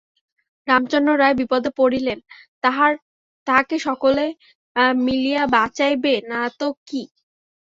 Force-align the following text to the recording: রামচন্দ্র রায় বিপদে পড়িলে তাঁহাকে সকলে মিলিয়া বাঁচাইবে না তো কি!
রামচন্দ্র 0.67 1.11
রায় 1.17 1.35
বিপদে 1.39 1.69
পড়িলে 1.79 2.13
তাঁহাকে 3.47 3.75
সকলে 3.87 4.25
মিলিয়া 4.99 5.43
বাঁচাইবে 5.55 6.13
না 6.31 6.41
তো 6.59 6.67
কি! 6.87 7.01